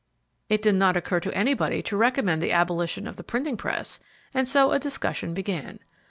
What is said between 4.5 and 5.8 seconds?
a discussion began.